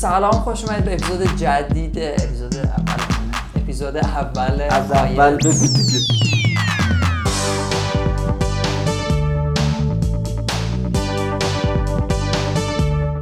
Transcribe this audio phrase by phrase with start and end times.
[0.00, 3.02] سلام خوش اومدید به اپیزود جدید اپیزود اول.
[3.56, 5.62] اپیزود اول از اول آیلتس.
[5.62, 5.98] بگو دیگه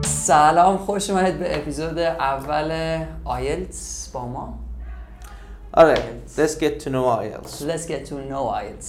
[0.05, 4.59] سلام خوش اومدید به اپیزود اول آیلتس با ما.
[5.73, 5.95] آره
[6.37, 8.87] let's get to know IELTS Let's get to know IELTS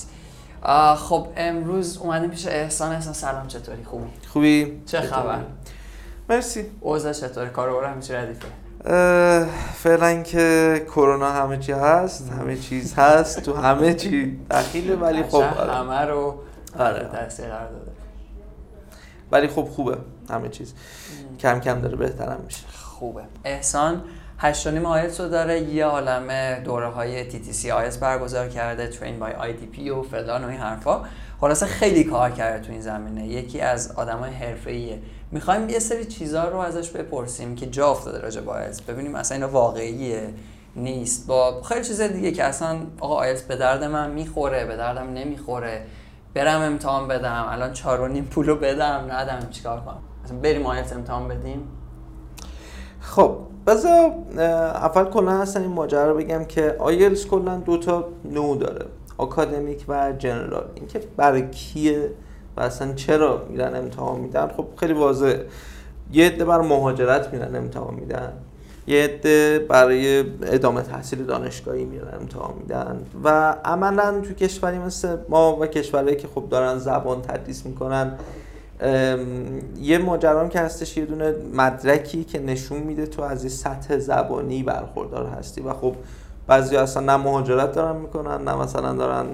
[0.64, 2.92] آه، خب امروز اومدیم پیش احسان.
[2.92, 5.40] احسان سلام چطوری؟ خوبی خوبی؟ چه خبر؟
[6.30, 6.66] مرسی.
[6.80, 8.48] اوضاع چطوری کار و همیشه ردیفه.
[9.74, 15.36] فعلا که کرونا همه چی هست همه چیز هست تو همه چی دخیله ولی خب
[15.36, 15.74] آره.
[15.74, 16.36] همه رو
[16.80, 17.10] آره.
[17.12, 17.92] تاثیر قرار داده.
[19.32, 19.98] ولی خب خوبه
[20.30, 20.74] همه چیز.
[21.40, 22.64] کم کم داره بهترم میشه.
[22.74, 23.22] خوبه.
[23.46, 24.02] احسان
[24.42, 25.62] هشت و نیم آیلتس رو داره.
[25.62, 30.46] یه عالمه دوره های سی آیلتس برگزار کرده ترین بای آی دی پی و فلان
[30.46, 31.02] و این حرفا.
[31.42, 33.28] خلاصه خیلی کار کرده تو این زمینه.
[33.28, 35.00] یکی از آدمای حرفه‌ایه.
[35.32, 38.82] می‌خوایم یه سری چیزا رو ازش بپرسیم که جا افتاده راجع به آیلتس.
[38.82, 40.30] ببینیم اصلا اینا واقعیه؟
[40.76, 41.28] نیست.
[41.28, 45.86] با خیلی چیز دیگه که اصلا آقا آیلتس به درد من می‌خوره به دردم نمی‌خوره.
[46.34, 47.46] برم امتحان بدم.
[47.50, 49.06] الان چهار و نیم پولو بدم.
[49.10, 51.68] ندم چیکار کنم؟ اصلا بریم آیلتس امتحان بدیم؟
[53.02, 53.38] خب
[53.70, 54.46] اه،
[54.86, 58.86] اول کلا اصلا این ماجرا رو بگم که آیلتس کلا دو تا نوع داره
[59.18, 62.12] آکادمیک و جنرال اینکه برای کیه
[62.58, 65.46] و اصلا چرا میرن امتحان میدن؟ خب خیلی واضحه.
[66.12, 68.34] یه عده برای مهاجرت میرن امتحان میدن.
[68.88, 73.06] یه عده برای ادامه تحصیل دانشگاهی میرن امتحان میدن.
[73.24, 78.12] و عملا تو کشوری مثل ما و کشورهایی که خب دارن زبان تدریس می‌کنن
[79.82, 84.64] یه ماجرام که هستش یه دونه مدرکی که نشون میده تو از یه سطح زبانی
[84.64, 85.62] برخوردار هستی.
[85.62, 85.96] و خب
[86.48, 89.26] بعضی اصلا نه مهاجرت دارن می‌کنن نه مثلا دارن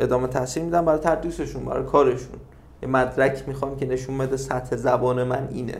[0.00, 2.38] ادامه تحصیل میدن برای تدریسشون برای کارشون.
[2.82, 5.76] یه مدرک می‌خوام که نشون بده سطح زبان من اینه.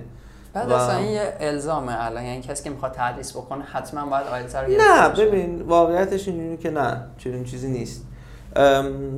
[0.53, 2.25] بعد و- اصلا این یه الزامه الان.
[2.25, 5.09] یعنی کسی که می‌خواد تدریس بکنه حتما باید آیلتس رو نه.
[5.09, 8.05] ببین واقعیتش اینجوری که نه چنین چیزی نیست.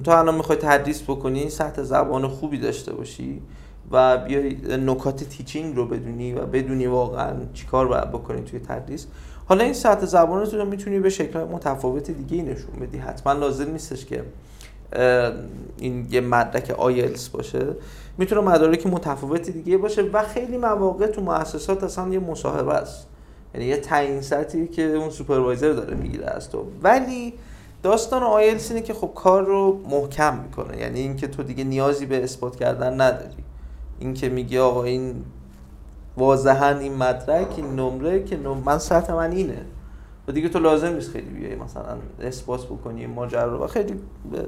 [0.04, 3.42] تو الان می‌خوای تدریس بکنی سطح زبان خوبی داشته باشی
[3.90, 9.06] و بیای نکات تیچینگ رو بدونی و بدونی واقعا چیکار باید بکنی توی تدریس.
[9.48, 12.98] حالا این سطح زبان رو تو می‌تونی به شکل متفاوت دیگه نشون بدی.
[12.98, 14.24] حتما لازم نیستش که
[15.78, 17.66] این یه مدرک آیلتس باشه.
[18.18, 23.06] می‌تونه مدارک متفاوت دیگه باشه و خیلی مواقع تو مؤسسات اصلا یه مصاحبه است.
[23.54, 26.64] یعنی یه تعیین سطحی که اون سوپروایزر داره می‌گیره از تو.
[26.82, 27.34] ولی
[27.82, 30.78] داستان آیلتس اینه که خب کار رو محکم می‌کنه.
[30.78, 33.44] یعنی اینکه تو دیگه نیازی به اثبات کردن نداری.
[33.98, 35.24] اینکه میگی آقا این
[36.16, 38.62] واضحا این مدرک این نمره که نم...
[38.64, 39.64] من سطح من اینه.
[40.28, 43.64] و دیگه تو لازم نیست خیلی بیای مثلا اثبات بکنی ماجرا رو.
[43.64, 44.40] و خیلی اه،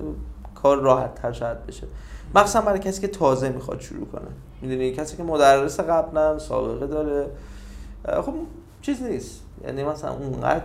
[0.54, 1.87] کار راحت تر شاید بشه.
[2.34, 4.28] مخصوصا برای کسی که تازه می‌خواد شروع کنه.
[4.62, 7.26] می‌دونی کسی که مدرس قبلا سابقه داره.
[8.22, 8.34] خب
[8.82, 9.41] چیز نیست.
[9.67, 10.65] یعنی مثلا اونقدر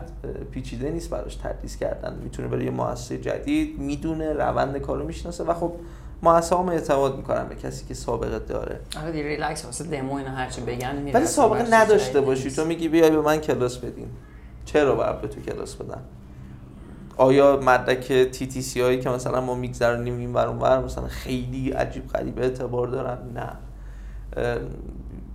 [0.52, 2.16] پیچیده نیست براش تدریس کردن.
[2.24, 5.74] می‌تونه برای یه مؤسسه جدید می‌دونه روند کارو می‌شناسه و خب
[6.24, 8.80] مؤسسه هم اعتماد می‌کنن به کسی که سابقه داره.
[9.02, 12.52] آره دیگه ریلکس واسه دمو اینا هرچی بگن میره ولی سابقه نداشته باشی.
[12.52, 14.08] تو میگی بیای به من کلاس بدین.
[14.66, 16.02] چرا باید به تو کلاس بدن؟
[17.18, 22.08] آیا مدرک تی تی سی هایی که مثلا ما میگذرونیم این ور مثلا خیلی عجیب
[22.08, 23.50] غریب اعتبار دارن؟ نه.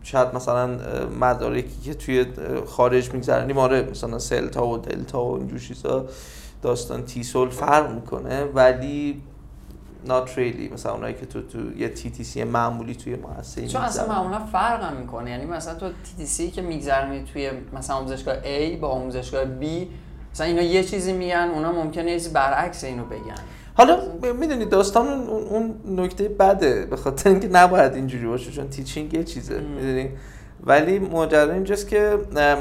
[0.03, 0.79] شاید مثلا
[1.21, 2.27] مدارکی که توی
[2.67, 6.07] خارج میگذرونیم آره مثلا سلتا و دلتا و اینجور چیزا
[6.63, 9.23] داستان تیسول فرق می‌کنه ولی
[10.07, 10.73] not really.
[10.73, 14.09] مثلا اونایی که تو تو یه تی تی سی معمولی توی مؤسسه چون اصلا.
[14.09, 15.31] معمولا فرق هم می‌کنه.
[15.31, 19.65] یعنی مثلا تو تی تی سی که میگذرونی توی مثلا آموزشگاه A با آموزشگاه B
[20.33, 23.43] مثلا اینا یه چیزی میگن اونا ممکنه یه چیزی برعکس اینو بگن.
[23.75, 23.99] حالا
[24.41, 29.25] می‌دونی داستان اون, اون نکته بده به خاطر اینکه نباید اینجوری باشه چون تیچینگ یه
[29.25, 29.63] چیزه ام.
[29.63, 30.11] می‌دونی؟
[30.65, 32.19] ولی ماجرا اینجاست که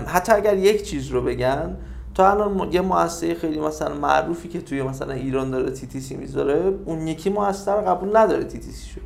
[0.08, 1.78] حتی اگر یک چیز رو بگن
[2.16, 6.16] تو الان یه مؤسسه خیلی مثلا معروفی که توی مثلا ایران داره تی تی سی
[6.16, 9.00] می‌ذاره اون یکی مؤسسه رو قبول نداره تی تی سی شو.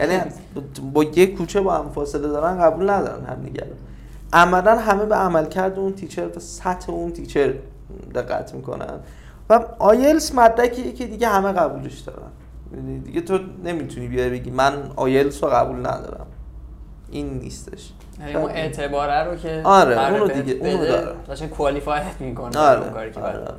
[0.00, 0.20] یعنی
[0.92, 3.66] با یه کوچه با هم فاصله دارن قبول ندارن هم دیگه.
[4.32, 7.54] عملا همه به عملکرد اون تیچر و سطح اون تیچر
[8.14, 9.00] دقت می‌کنن.
[9.50, 12.30] و آیلس مدرکیه که دیگه همه قبولش دارن.
[12.74, 16.26] یعنی دیگه تو نمی‌تونی بیای بگی من آیلس رو قبول ندارم.
[17.10, 17.92] این نیستش.
[18.20, 21.16] یعنی اون اعتباره رو که آره، اونو دیگه، اونو داره.
[21.26, 23.56] داشتن qualified می‌کنه آره، کاری که آره، باید آره.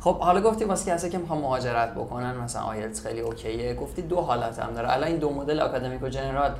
[0.00, 3.74] خب حالا گفتی واسه کسی که می‌خوان مهاجرت بکنن مثلا آیلتس خیلی okay ـه.
[3.74, 4.92] گفتی دو حالت هم داره.
[4.92, 6.50] الان این دو مدل آکادمیک و general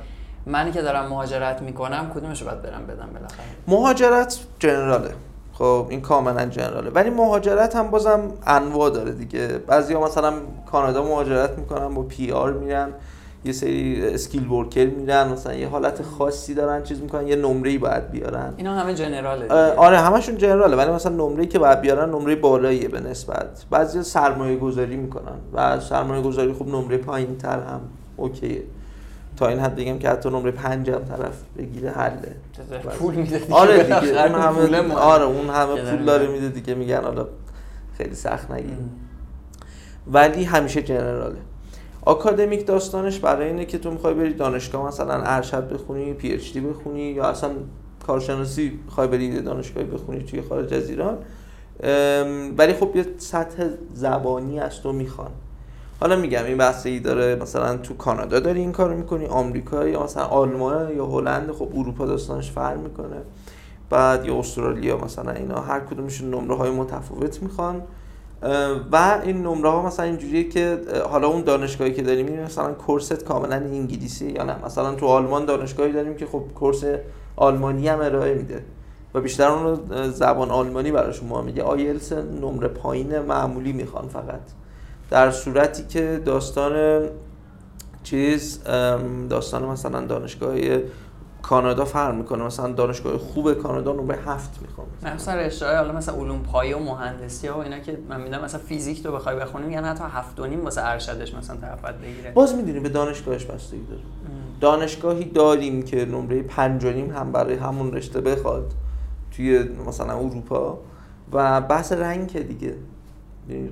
[0.45, 5.11] منی که دارم مهاجرت می‌کنم کدومش رو باید برم بدم بالاخره؟ مهاجرت general ـه.
[5.59, 6.89] خب این کاملا general ـه.
[6.89, 9.47] ولی مهاجرت هم بازم انواع داره دیگه.
[9.47, 10.33] بعضیا مثلا
[10.71, 12.89] کانادا مهاجرت می‌کنن با PR میرن
[13.45, 18.11] یه سری اسکیل ورکر میرن مثلا یه حالت خاصی دارن چیز می‌کنن یه نمره‌ای باید
[18.11, 18.53] بیارن.
[18.57, 22.99] اینا همه جنراله آره همشون جنراله ولی مثلا نمره‌ای که باید بیارن نمره بالاییه به
[22.99, 23.65] نسبت.
[23.71, 27.81] بعضی سرمایه گذاری می‌کنن و سرمایه گذاری خب نمره پایین تر هم
[28.17, 28.63] اوکیه.
[29.39, 32.35] تا این حد بگم که حتی نمره پنج هم طرف بگیره حله.
[32.99, 33.53] پول میده دیگه.
[33.53, 34.23] آره دیگه.
[34.25, 34.93] اون همه.
[34.93, 36.49] آره اون همه پول داره میده.
[36.49, 36.75] دیگه.
[36.75, 37.27] میگن حالا
[37.97, 38.77] خیلی سخت نگیر.
[40.07, 41.37] ولی همیشه جنراله.
[42.01, 46.59] آکادمیک داستانش برای اینه که تو می‌خوای بری دانشگاه مثلا ارشد بخونی پی اچ دی
[46.59, 47.49] بخونی یا اصلا
[48.07, 51.17] کارشناسی می‌خوای بری دانشگاهی بخونی توی خارج از ایران
[52.57, 55.31] ولی خب یه سطح زبانی از تو می‌خوان.
[55.99, 60.03] حالا میگم این بحث ای داره مثلا تو کانادا داری این کارو می‌کنی آمریکا یا
[60.03, 63.17] مثلا آلمان یا هلند خب اروپا داستانش فرق می‌کنه.
[63.89, 67.81] بعد یا استرالیا مثلا اینا هر کدومشون نمره های متفاوت می‌خوان.
[68.91, 73.23] و این نمره ها مثلا اینجوریه که حالا اون دانشگاهی که داریم میریم مثلا کورست
[73.23, 74.65] کاملا انگلیسی یا نه.
[74.65, 76.83] مثلا تو آلمان دانشگاهی داریم که خب کورس
[77.35, 78.63] آلمانی هم ارائه میده.
[79.13, 79.79] و بیشتر اون
[80.11, 81.63] زبان آلمانی براشون ما میگه.
[81.63, 84.41] آیلتس نمره پایین معمولی می‌خوان فقط.
[85.09, 87.03] در صورتی که داستان
[88.03, 88.63] چیز
[89.29, 90.55] داستان مثلا دانشگاه
[91.41, 92.43] کانادا فرق می‌کنه.
[92.43, 94.87] مثلا دانشگاه خوب کانادا نمره هفت می‌خوام.
[95.15, 98.59] مثلا رشته حالا مثلا علوم پایه و مهندسی ها و اینا که من می‌دونم مثلا
[98.59, 102.31] فیزیک تو بخوای بخونی میگن حتی هفت و نیم واسه ارشدش مثلا طرف باید بگیره.
[102.31, 104.01] باز می‌دونی به دانشگاهش بستگی داره.
[104.61, 108.73] دانشگاهی داریم که نمره پنج و نیم هم برای همون رشته بخواد
[109.31, 110.79] توی مثلا اروپا.
[111.31, 112.67] و بحث رنگ دیگه.
[112.67, 112.77] یعنی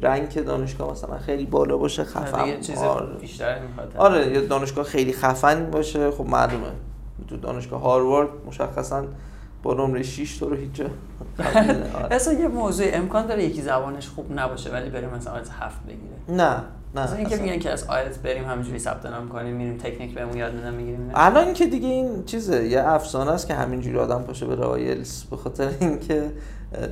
[0.02, 3.16] رنگ دانشگاه مثلا خیلی بالا باشه خفن دیگه چیز آره.
[3.16, 3.58] بیشتر
[3.98, 6.72] آره یه دانشگاه خیلی خفن باشه خب معلومه
[7.28, 9.04] تو دانشگاه هاروارد مشخصا
[9.64, 10.82] با نمره 6 تو رو هیچ.
[10.82, 10.92] آره.
[12.16, 16.44] اصلا یه موضوع امکان داره یکی زبانش خوب نباشه ولی بریم مثلا آیلتس هفت بگیره
[16.46, 16.64] نه
[16.96, 17.46] نه مثلا اینکه اصلا.
[17.46, 21.12] میگن که از آیلتس بریم همینجوری ثبت نام کنیم میریم تکنیک بهمون یاد میدن می‌گیریم.
[21.14, 25.38] الان که دیگه این چیزه یه افسانه است که همینجوری آدم پاشه به آیلتس به
[25.38, 26.32] خاطر اینکه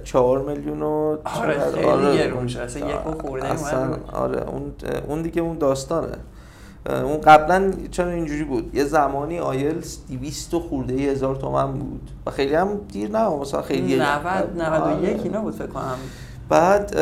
[0.03, 2.59] چهار میلیون و آره، خیلی گرون شد.
[2.59, 3.97] اصلا یک خورده اصلا.
[4.13, 4.71] آره اون
[5.07, 6.17] اون دیگه اون داستانه.
[6.89, 12.11] اون قبلا چرا اینجوری بود؟ یه زمانی آیلتس 200 و خورده هزار تومن بود.
[12.25, 15.23] و خیلی هم دیر نه مثلا خیلی 90 91 آره.
[15.23, 15.95] اینا بود فکر کنم.
[16.49, 16.95] بعد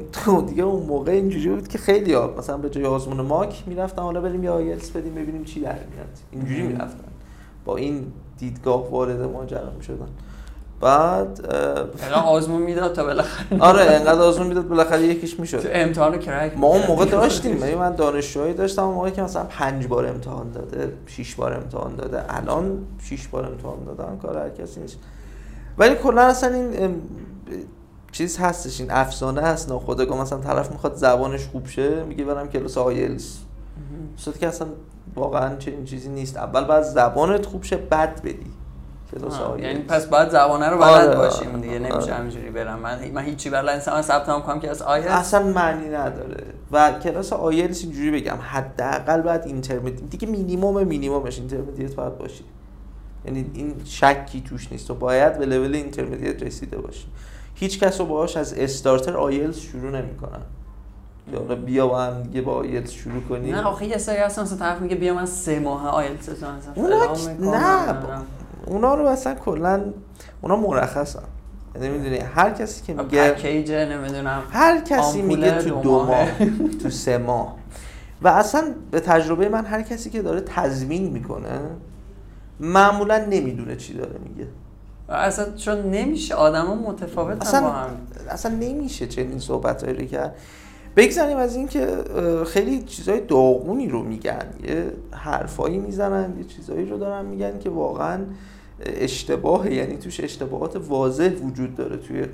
[0.48, 4.20] دیگه اون موقع اینجوری بود که خیلی ها مثلا به جای آزمون ماک می‌رفتن حالا
[4.20, 6.18] بریم یه آیلتس بدیم ببینیم چی در میاد.
[6.32, 6.62] اینجوری.
[6.62, 7.08] می‌رفتن.
[7.64, 8.06] با این
[8.38, 10.08] دیدگاه وارد ماجرا می‌شدن.
[10.84, 11.40] بعد
[11.96, 13.60] فقط آزمون می‌داد تا بالاخره.
[13.60, 17.04] آره انقدر آزمون می‌داد بالاخره یکیش تو می‌شد امتحان رو کرک ما اون موقع.
[17.04, 21.54] داشتیم یعنی من دانشجوهایی داشتم اون موقع که مثلا پنج بار امتحان داده شیش بار
[21.54, 24.98] امتحان داده الان شیش بار امتحان دادن کار هر کسی نیست.
[25.78, 27.02] ولی کلا اصلا این
[28.12, 30.20] چیز هستش این افسانه هست ناخودآگاه.
[30.20, 33.36] مثلا طرف می‌خواد زبانش خوب شه میگه برم کلاس آیلز
[34.16, 34.68] صورتی که اصلا
[35.14, 36.36] واقعا چنین چیزی نیست.
[36.36, 38.52] اول بعد زبانت خوب شه بعد بدی.
[39.14, 41.92] کلاس آه، آیلز یعنی پس باید زبانه رو آره، بلد باشیم دیگه آره.
[41.92, 42.78] نمیشه همینجوری برم.
[42.78, 46.44] من من هیچی بلد نیستم من ثبت نام کنم که از آیلتس اصلا معنی نداره.
[46.72, 52.44] و کلاس آیلتس اینجوری بگم حداقل باید intermediate دیگه مینیمم مینیممش intermediate باید باشی.
[53.24, 54.88] یعنی این شکی توش نیست.
[54.88, 57.06] تو باید به level intermediate رسیده باشی.
[57.54, 60.40] هیچ کس رو باهاش از starter IELTS شروع نمی‌کنن.
[61.30, 64.42] که حالا بیا با هم دیگه با آیلتس شروع کنی نه آخه یه سری هستن
[64.42, 67.42] مثلا طرف میگه بیا من سه ماه آیلتس تو مثلا که-.
[67.42, 67.92] نه،
[68.66, 69.84] اونا رو اصلا کلا
[70.40, 71.22] اونا مرخصن.
[71.74, 76.28] یعنی می‌دونی هر کسی که میگه package نمی‌دونم هر کسی میگه تو دو ماه.
[76.82, 77.56] تو سه ماه.
[78.22, 81.60] و اصلا به تجربه من هر کسی که داره تضمین می‌کنه
[82.60, 84.48] معمولا نمی‌دونه چی داره میگه.
[85.08, 87.90] اصلا چون نمیشه آدما متفاوتن اصلا با هم.
[88.30, 90.34] اصلا نمیشه چنین صحبت رو کرد.
[90.96, 94.44] بگذاریم از اینکه اه، خیلی چیزای داغونی رو میگن.
[94.68, 98.18] یه حرفایی می‌زنن یه چیزایی رو دارن میگن که واقعا
[98.80, 99.74] اشتباهه.
[99.74, 102.26] یعنی توش اشتباهات واضح وجود داره توی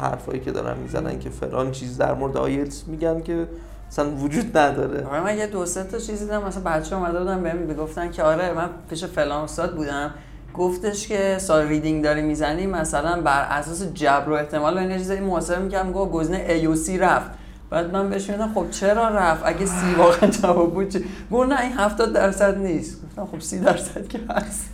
[0.00, 3.48] حرفایی که دارن می‌زنن که فلان چیز در مورد آیلتس میگن که
[3.88, 5.06] اصلا وجود نداره.
[5.06, 8.22] آره من یه دو سه تا چیزی دیدم مثلا بچه اومده بودن بهم می‌گفتن که
[8.22, 10.14] آره من پیش فلان استاد بودم.
[10.54, 15.20] گفتش که سال ریدینگ داری می‌زنی مثلا بر اساس جبر و احتمال و اینا چیزایی
[15.20, 17.30] محاسبه می‌کردم گفت گزینه A و C رفت.
[17.70, 21.72] بعد من بهش می‌گفتم خب چرا رفت؟ اگه سی واقعا جواب بود گفت نه این
[21.72, 23.02] 70 درصد نیست.
[23.02, 24.71] گفتم خب 30 درصد که هست.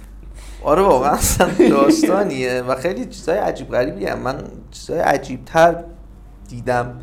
[0.65, 5.85] آره واقعا اصلا داستانیه و خیلی چیزای عجیب غریبی هم من چیزای عجیب تر
[6.49, 6.95] دیدم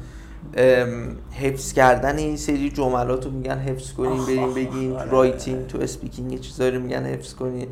[1.32, 4.96] حفظ کردن این سری جملات رو میگن حفظ کنین بریم بگین.
[5.10, 7.68] writing تو speaking یه چیزایی رو میگن حفظ کنین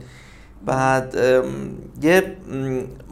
[0.66, 1.16] بعد
[2.02, 2.38] یه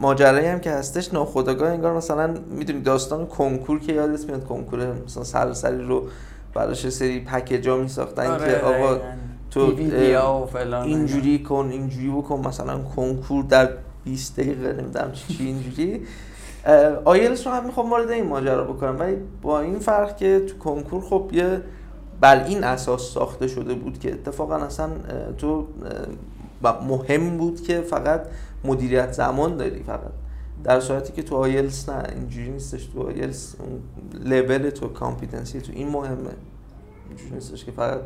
[0.00, 5.24] ماجرایی هم که هستش ناخودآگاه انگار مثلا می‌دونی داستان کنکور که یادت میاد کنکور مثلا
[5.24, 6.08] سراسری رو
[6.54, 8.98] براش سری package ا میساختن آره، که آقا.
[9.52, 13.68] تو فلان اینجوری کن اینجوری بکن مثلا کنکور در
[14.04, 16.02] 20 دقیقه نمی‌دونم چی چی اینجوری.
[16.64, 19.00] اه، آیلتس رو هم می‌خوام وارد این ماجرا بکنم.
[19.00, 21.60] ولی با این فرق که تو کنکور خب یه
[22.20, 24.90] بر این اساس ساخته شده بود که اتفاقا اصلا
[25.38, 25.66] تو
[26.62, 28.26] و مهم بود که فقط
[28.64, 30.12] مدیریت زمان داری فقط.
[30.64, 32.86] در صورتی که تو آیلتس نه اینجوری نیستش.
[32.86, 33.80] تو آیلتس اون
[34.24, 36.16] level تو competency تو این مهمه.
[37.08, 38.00] اینجوری نیستش که فقط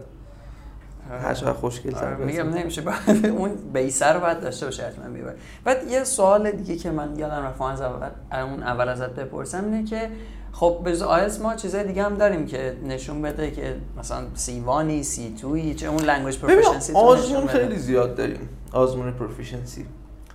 [1.11, 2.83] هر چقدر خوشگل تر میگم نمیشه.
[2.83, 5.35] بعد اون base رو باید داشته باشه حتما base.
[5.65, 9.85] بعد یه سوال دیگه که من یادم رفت از اول اون اول ازت بپرسم اینه
[9.85, 10.11] که
[10.53, 15.03] خب به آیلتس ما چیزای دیگه هم داریم که نشون بده که مثلا سی وانی
[15.03, 18.49] سی توی چه اون language proficiency آزمون خیلی زیاد داریم.
[18.73, 19.87] آزمون proficiency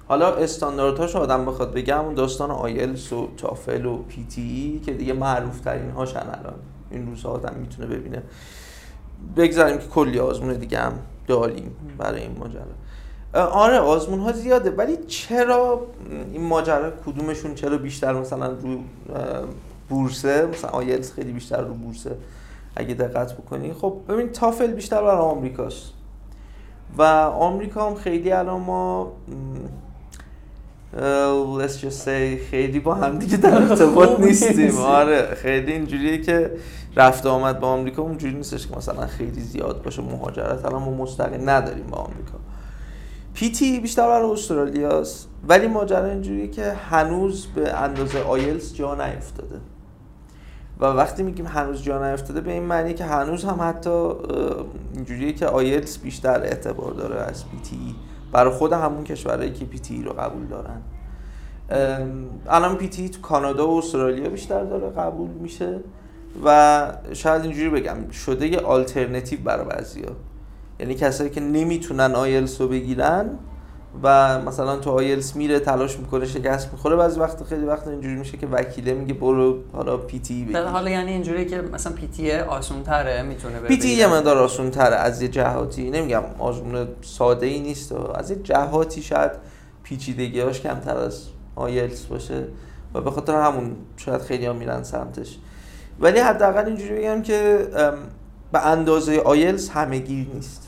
[0.08, 5.60] حالا استانداردهاش آدم بخواد بگم اون داستان آیلس و TOEFL و PTE که دیگه معروف
[5.60, 6.56] ترین هاشن الان.
[6.92, 8.24] این روزها آدم می‌تونه ببینه.
[9.38, 10.94] بگذاریم که کلی آزمون دیگه هم
[11.28, 12.62] داریم برای این ماجرا.
[13.48, 15.82] آره آزمون ها زیاده ولی چرا
[16.32, 18.80] این ماجرا کدومشون چرا بیشتر مثلا رو
[19.90, 22.16] بورسه؟ مثلا آیلتس خیلی بیشتر رو بورسه
[22.75, 23.74] اگه دقت بکنی.
[23.74, 25.94] خب ببین تافل بیشتر برای آمریکاست.
[26.98, 29.12] و آمریکا هم خیلی الان ما
[31.60, 34.58] let's just say خیلی با هم دیگه در ارتباط نیستیم.
[34.66, 34.80] نیست.
[34.80, 36.51] آره خیلی اینجوریه که
[36.95, 41.50] رفت آمد با آمریکا اونجوری نیستش که مثلا خیلی زیاد باشه مهاجرت الان ما مستقیم
[41.50, 42.38] نداریم با آمریکا.
[43.34, 49.60] PTE بیشتر برای استرالیاست ولی ماجرا اینجوریه که هنوز به اندازه آیلز جا نیفتاده.
[50.79, 54.10] و وقتی میگیم هنوز جا نیفتاده به این معنی که هنوز هم حتی
[54.93, 57.96] اینجوریه که آیلتس بیشتر اعتبار داره از PTE
[58.31, 60.81] برای خود همون کشورهایی که PTE رو قبول دارن.
[62.50, 65.79] الان PTE تو کانادا و استرالیا بیشتر داره قبول میشه.
[66.46, 70.12] و شاید اینجوری بگم شده یه آلترنتیو برای بعضیا.
[70.80, 73.30] یعنی کسایی که نمی‌تونن آیلس رو بگیرن
[74.04, 78.38] و مثلا تو آیلس میره تلاش می‌کنه شکست می‌خوره بعضی وقت خیلی وقت اینجوری میشه
[78.38, 83.22] که وکیله میگه برو حالا PTE در حالا یعنی اینجوری که مثلا PTE آسون تره
[83.22, 85.90] می‌تونه PTE یه مقدار آسون تره از یه جهاتی.
[85.90, 89.32] نمیگم آزمون ساده ای نیست از یه جهاتی شاید
[89.84, 92.44] پیچیدگیاش کمتر از آیلتس باشه
[92.94, 95.38] و به خاطر همون شاید خیلی ها میرن سمتش.
[96.00, 97.67] ولی حداقل اینجوری بگم که
[98.51, 100.67] به اندازه آیلتس همه گیر نیست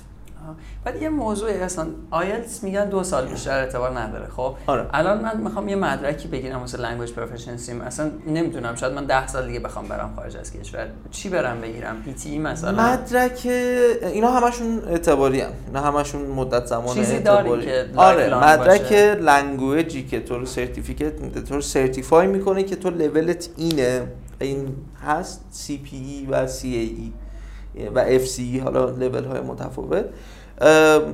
[0.86, 4.86] بعد یه موضوعی اصلا آیلتس میگن دو سال بیشتر اعتبار نداره خب؟ آره.
[4.94, 9.48] الان من می‌خوام یه مدرکی بگیرم واسه language proficiency اصلا نمی‌دونم شاید من ده سال
[9.48, 10.88] دیگه بخوام برم خارج از کشور.
[11.12, 15.50] چی برم بگیرم؟ PTE مثلا؟ مدرک اینا همشون اعتباری هم.
[15.68, 17.66] اینا همشون مدت زمان چیزی اعتباری.
[17.66, 22.76] که آره مدرک؟ language ی که تو رو certificate میده تو رو certify می‌کنه که
[22.76, 24.08] تو لولت اینه.
[24.44, 30.06] این هست ای و ای و سی حالا لول های متفاوت.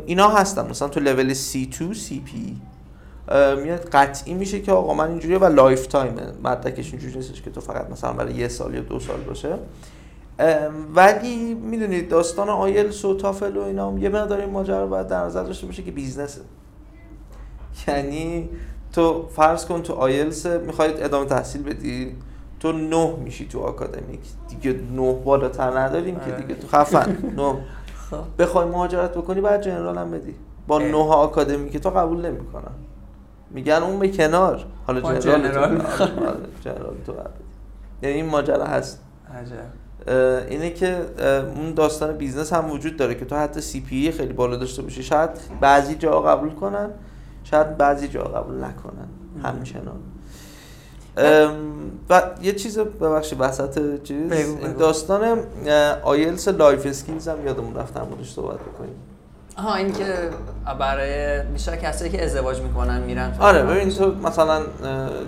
[0.05, 0.69] اینا هستن.
[0.69, 2.29] مثلا تو لول C2 CP
[3.63, 7.61] میاد قطعی میشه که آقا من اینجوریه و lifetime ه مدرکش اینجوری نیستش که تو
[7.61, 9.55] فقط مثلا برای یه سال یا دو سال باشه.
[10.95, 15.25] ولی می‌دونید داستان آیلس و TOEFL و اینا هم یه مقدار این ماجرا باید در
[15.25, 16.41] نظر داشته باشه که business ه.
[17.87, 18.49] یعنی
[18.93, 22.15] تو فرض کن تو آیلس می‌خواید ادامه تحصیل بدی.
[22.59, 26.41] تو نه میشی تو آکادمیک دیگه نه بالاتر نداریم که آره.
[26.41, 27.17] دیگه تو خفن.
[27.37, 27.55] نه.
[28.09, 28.17] خب.
[28.39, 30.35] بخوای مهاجرت بکنی بعد جنرال هم بدی.
[30.67, 30.79] با.
[30.79, 32.71] نه آکادمی که تو قبول نمی‌کنن.
[33.51, 34.65] میگن اون به کنار.
[34.87, 37.33] حالا جنرال تو جنرال آره، جنرال تو بعد.
[38.01, 39.01] یعنی این ماجرا هست.
[39.35, 40.49] عجب.
[40.49, 41.05] اینه که
[41.55, 45.03] اون داستان بیزنس هم وجود داره که تو حتی سی پی خیلی بالا داشته باشی.
[45.03, 45.29] شاید
[45.61, 46.89] بعضی جا قبول کنن
[47.43, 49.07] شاید بعضی جا قبول نکنن.
[49.43, 49.99] همچنان.
[52.09, 54.79] و یه چیز ببخشید وسط چیز بگو، این بگو.
[54.79, 55.39] داستان
[56.03, 58.95] IELTS Life Skills هم یادمون رفت موردش صحبت بکنیم
[59.57, 60.29] آها این که
[60.79, 63.63] برای بیشتر کسایی که ازدواج می‌کنن میرن آره.
[63.63, 64.61] ببین تو مثلا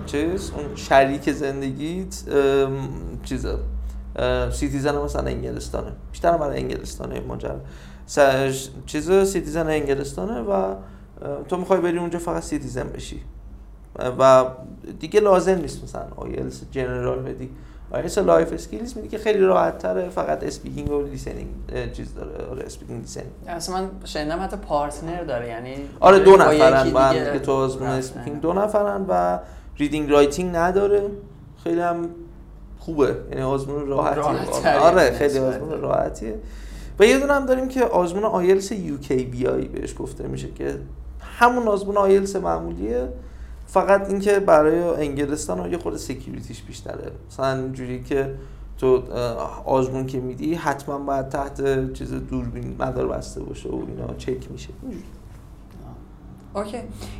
[0.06, 2.24] چیز اون شریک زندگیت
[4.16, 7.56] اه، citizen مثلا انگلستانه بیشتر برای انگلستانه این ماجرا
[8.86, 10.76] چیز citizen انگلستانه و
[11.50, 13.22] تو می‌خوای بری اونجا فقط citizen بشی
[14.20, 14.46] و
[15.00, 17.50] دیگه لازم نیست مثلا IELTS General بدی.
[17.92, 21.48] IELTS Life Skills میگه که خیلی راحت تره فقط speaking و listening
[21.94, 22.46] چیز داره.
[22.52, 23.30] آره speaking listening.
[23.48, 27.52] اصلا من شنیدم حتی partner داره یعنی آره دو نفرن با هم دیگه دیگه تو
[27.52, 27.98] آزمون رفتن.
[27.98, 29.40] اسپیکینگ دو نفرن و
[29.78, 31.02] reading writing نداره.
[31.64, 32.10] خیلی هم
[32.80, 33.16] خوبه.
[33.30, 34.24] یعنی آزمون راحتیه.
[34.24, 34.80] راحت‌تره.
[34.80, 35.40] آره خیلی.
[35.40, 36.36] آزمون راحتیه.
[37.00, 40.76] و یه دونه هم داریم که آزمون IELTS UKVI بهش گفته میشه که
[41.40, 43.08] همون آزمون آیلس معمولیه.
[43.72, 47.12] فقط اینکه برای انگلستان یه خورده security ش بیشتره.
[47.28, 48.36] مثلا اینجوری که
[48.78, 49.04] تو
[49.66, 54.70] آزمون که میدی حتما باید تحت چیز دوربین مدار بسته باشه و اینا چک میشه.
[56.54, 56.78] okay.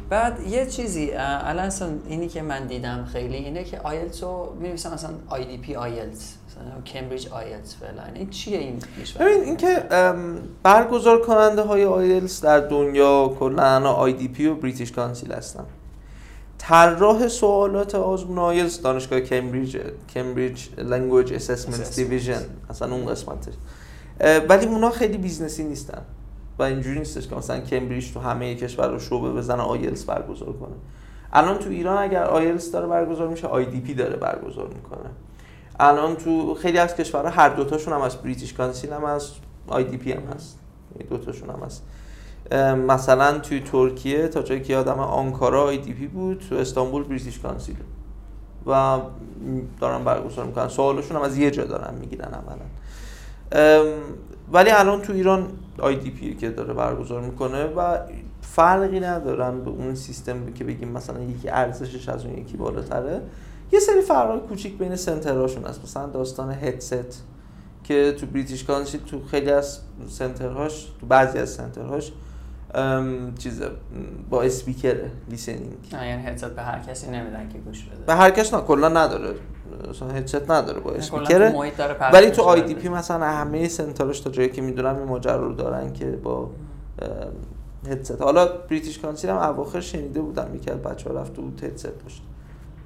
[0.10, 1.72] بعد یه چیزی الان
[2.08, 7.28] اینی که من دیدم خیلی اینه که آیلتس رو می‌نویسن مثلا IDP IELTS مثلا Cambridge
[7.28, 8.04] IELTS فعلا.
[8.16, 8.80] این چیه این
[9.20, 9.84] ببین اینکه
[10.64, 15.64] برگزار کننده های آیلتس در دنیا کلا IDP و British Council هستن.
[16.62, 19.78] طراح سوالات آزمون آیلتس دانشگاه کمبریج
[20.14, 23.54] Cambridge language assessment division اصلا اون قسمتش.
[24.50, 26.02] ولی اونا خیلی business ی نیستن.
[26.60, 30.76] و اینجوری نیستش که مثلا کمبریج تو همه کشور رو شعبه بزنه آیلتس برگزار کنه.
[31.34, 35.10] الان تو ایران اگر آیلتس داره برگزار میشه IDP داره برگزار می‌کنه.
[35.80, 39.32] الان تو خیلی از کشورها هر دوتاشون هم از British Council هم از
[39.68, 40.60] IDP هم هست.
[41.10, 41.84] دوتاشون هم هست
[42.88, 47.76] مثلا توی ترکیه تا جایی که آدم آنکارا IDP بود تو استانبول British Council.
[48.68, 49.00] و
[49.80, 50.68] دارن برگزار می‌کنن.
[50.68, 52.66] سوالشون هم از یه جا دارن می‌گیرن اولا
[54.54, 55.48] ولی الان تو ایران
[55.80, 57.98] IDP که داره برگزار می‌کنه و
[58.42, 63.22] فرقی ندارن به اون سیستم که بگیم مثلا یکی ارزشش از اون یکی بالاتره.
[63.72, 65.84] یه سری فرقای کوچیک بین center هاشون هست.
[65.84, 67.24] مثلا داستان هدست
[67.84, 72.12] که تو British Council تو خیلی از center هاش تو بعضی از center هاش
[73.38, 73.62] چیز
[74.30, 74.96] با speaker
[75.30, 75.94] listening.
[75.94, 78.04] یعنی هدست به هر کسی نمیدن که گوش بده.
[78.06, 79.36] به هر کس نه کلا نداره.
[80.16, 81.54] هدست نداره با اسپیکر
[82.14, 85.94] ولی تو IDP مثلا همه center ش تا جایی که می‌دونم این ماجرا رو دارن
[85.94, 86.50] که با
[87.88, 92.24] هدست حالا British Council هم اواخر شنیده بودم یکی از بچه‌ها رفت تو هدست داشت.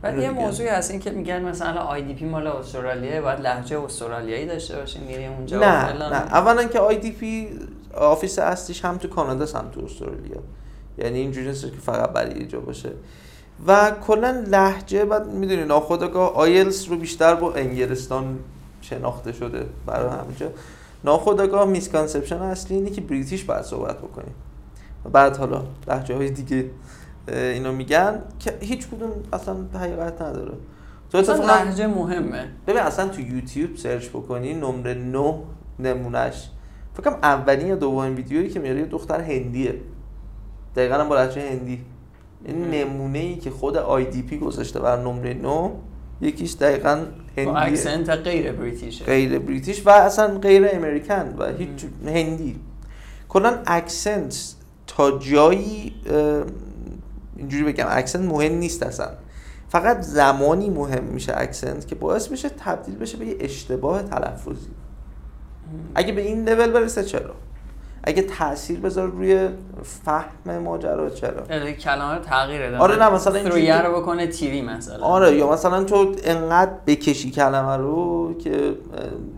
[0.02, 4.76] بعد یه موضوعی هست این که میگن مثلا IDP مال استرالیا باید لهجه استرالیایی داشته
[4.76, 6.16] باشین میری اونجا نه نه.
[6.16, 7.50] اولا که IDP
[7.96, 10.38] office اصلیش هم تو کانادا هم تو استرالیا.
[10.98, 12.92] یعنی اینجوری نیست که فقط برای یه جا باشه.
[13.68, 18.40] و کلا لهجه بعد می‌دونی ناخودآگاه آیلز رو بیشتر با انگلستان
[18.82, 20.48] شناخته شده برای همینجا.
[21.04, 24.34] ناخودآگاه misconception اصلی اینه که British باید صحبت بکنیم
[25.06, 26.70] و بعد حالا لهجه های دیگه
[27.28, 30.54] اینو میگن که هیچ کدوم اصلا حقیقت نداره.
[31.12, 32.48] تو اصلا لهجه مهمه.
[32.68, 35.36] ببین اصلا تو یوتیوب search بکنی نمره 9
[35.80, 36.50] نمونهش
[36.98, 39.76] فکرم اولین یا دومین ویدیویی که میاره یه دختر هندیه.
[40.76, 41.82] دقیقا هم با لهجه هندی.
[42.46, 45.72] این نمونه ای که خود IDP گذاشته بر نمره 9
[46.22, 47.06] یکیش دقیقا
[47.38, 49.06] هندی accent غیر British ه.
[49.06, 52.60] غیر British و اصلا غیر American و هیچ هندی.
[53.30, 54.56] کلا accent
[54.88, 55.96] تا جایی
[57.38, 59.10] اینجوری بگم accent مهم نیست اصلا.
[59.70, 64.70] فقط زمانی مهم میشه accent که باعث میشه تبدیل بشه به یه اشتباه تلفظی.
[65.96, 67.36] اگه به این لول برسه چرا؟
[68.08, 69.50] اگه تاثیر بذار روی
[69.84, 75.06] فهم ماجرا چرا؟ کلمه رو تغییر بده آره نه مثلا اینجوری رو بکنه تیوی مثلا.
[75.06, 78.76] آره یا مثلا تو انقدر بکشی کلمه رو که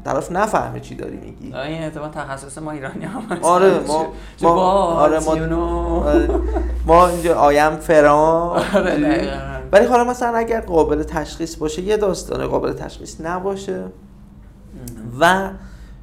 [0.06, 1.56] طرف نفهمه چی داری میگی.
[1.56, 4.08] این احتمال تخصص ما ایرانی هم آره ما
[4.42, 4.52] ما
[4.94, 5.32] آره ما
[6.02, 6.30] آره.
[6.86, 8.64] ما اینجا I'm from.
[8.76, 9.38] آره
[9.72, 13.84] ولی حالا مثلا اگر قابل تشخیص باشه یه داستانه قابل تشخیص نباشه.
[15.20, 15.50] و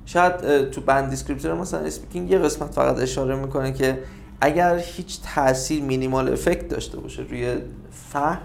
[0.06, 3.98] شاید تو band descriptor مثلا speaking یه قسمت فقط اشاره می‌کنه که
[4.40, 7.56] اگر هیچ تاثیر minimal effect داشته باشه روی
[8.12, 8.38] فهم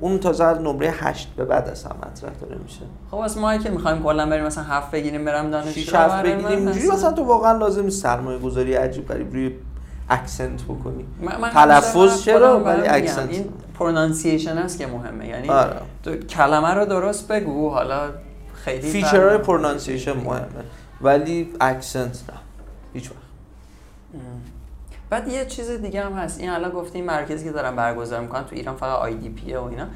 [0.00, 2.80] اون تازه نمره 8 به بعد از هم مطرح داره میشه.
[3.10, 6.46] خب از ما که می‌خوایم کلا بریم مثلا هفت بگیریم برم دانشگاه 6 هفت بگیریم
[6.46, 9.52] اینجوری مثلا تو واقعا لازم سرمایه گذاری عجیب غریب روی
[10.10, 11.04] accent بکنی.
[11.52, 13.30] تلفظ چرا؟ ولی accent.
[13.30, 13.44] این
[13.78, 15.28] pronunciation است که مهمه.
[15.28, 15.76] یعنی آره.
[16.02, 18.08] تو کلمه رو درست بگو حالا
[18.54, 20.44] خیلی feature های pronunciation مهمه.
[21.02, 22.36] ولی accent نه.
[22.94, 23.20] هیچ وقت.
[25.10, 26.40] بعد یه چیز دیگه هم هست.
[26.40, 29.64] این الان گفتیم مرکزی که دارن برگزار می‌کنن تو ایران فقط آی دی پیه و
[29.64, 29.86] اینا.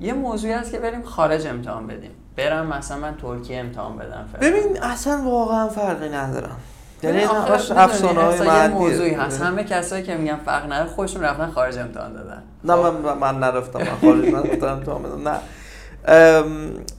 [0.00, 2.10] یه موضوعی هست که بریم خارج امتحان بدیم.
[2.36, 4.40] برم مثلا من ترکیه امتحان بدم فرق.
[4.40, 6.56] ببین اصلا واقعا فرقی ندارم.
[7.02, 9.42] یعنی افسانه های یه موضوعی هست.
[9.42, 12.42] همه کسایی که میگن فرق نداره خودشون رفتن خارج امتحان دادن.
[12.64, 15.28] نه من من نرفتم من خارج نرفتم امتحان بدم.
[15.28, 15.38] نه.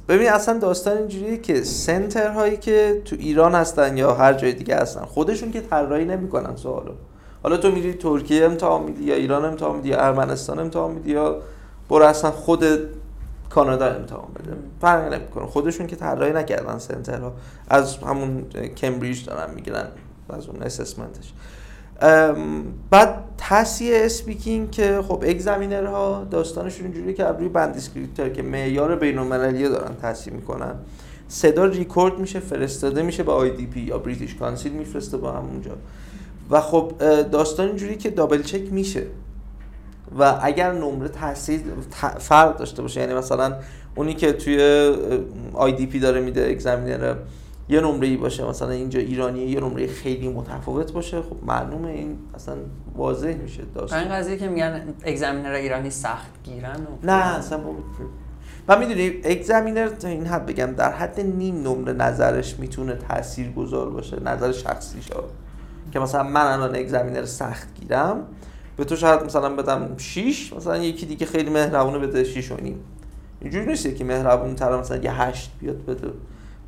[0.07, 4.75] ببین اصلا داستان اینجوریه که سنتر هایی که تو ایران هستن یا هر جای دیگه
[4.75, 6.91] هستن خودشون که طراحی نمی‌کنن سوالو.
[7.43, 11.41] حالا تو میری ترکیه امتحان میدی یا ایران امتحان میدی یا ارمنستان امتحان میدی یا
[11.89, 12.63] برو اصلا خود
[13.49, 14.57] کانادا امتحان بده.
[14.81, 15.45] فرق نمی‌کنه.
[15.45, 17.33] خودشون که طراحی نکردن center ها.
[17.69, 18.45] از همون
[18.77, 19.87] کمبریج دارن می‌گیرن.
[20.29, 21.33] از اون assessment ش
[22.89, 27.81] بعد تصحیح speaking که خب examiner ها داستانشون اینجوریه که روی band
[28.35, 30.75] که معیار بین المللی دارن تصحیح می‌کنن.
[31.27, 35.71] صدا ریکورد میشه فرستاده میشه به IDP یا British Council میفرسته با همونجا
[36.49, 36.91] و خب
[37.31, 39.03] داستان اینجوری که double check میشه.
[40.19, 41.61] و اگر نمره تاثیر
[42.01, 43.55] ت- فرق داشته باشه یعنی مثلا
[43.95, 44.91] اونی که توی
[45.53, 47.15] IDP داره میده examiner
[47.69, 52.17] یه نمره ای باشه مثلا اینجا ایرانی یه نمره خیلی متفاوت باشه خب معلومه این
[52.35, 52.55] اصلا
[52.95, 57.57] واضح میشه و این داستان قضیه که میگن examiner ایرانی سخت گیرن و نه اصلا
[57.57, 57.75] با-
[58.67, 63.89] و می‌دونی examiner تا این حد بگم در حد نیم نمره نظرش می‌تونه تأثیر گذار
[63.89, 65.23] باشه نظر شخصیش ها.
[65.91, 68.17] که مثلا من الان اگزمینر سخت گیرم
[68.77, 72.79] به تو شاید مثلا بدم 6 مثلا یکی دیگه خیلی مهربونه بده 6 و نیم.
[73.41, 76.07] اینجوری نیست که مهربون تر مثلا یه 8 بیاد بده.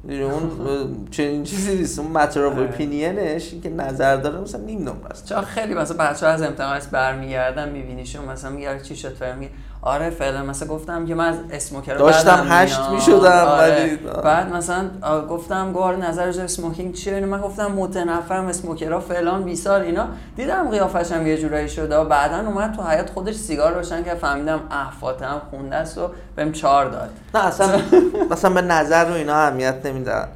[0.09, 1.99] اون چنین چیزی نیست.
[1.99, 2.63] اون ماتر اف آره.
[2.63, 7.69] اپینینش که نظر داره مثلا نیم نمره است چرا خیلی مثلا بچه از امتحان برمیگردن
[7.69, 9.51] میبینیشون مثلا میگه چی شد؟ میگه.
[9.81, 12.91] آره فعلا مثلا گفتم که من از اسموکر داشتم هشت میاد.
[12.91, 13.83] می‌شدم، آره.
[13.83, 14.89] ولی- بعد مثلا
[15.29, 21.11] گفتم گوار نظرش اسموکینگ چیه اینو من گفتم متنفرم اسموکرها فلان بیسار اینا دیدم قیافش
[21.11, 25.41] هم یه جورایی شده و بعدا اومد تو حیات خودش سیگار روشن که فهمیدم احفاتم
[25.51, 27.79] خونده است و بهم چهار داد نه اصلا
[28.31, 30.27] مثلا به نظر و اینا اهمیت نمیدن